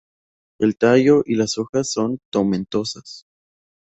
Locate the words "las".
1.35-1.59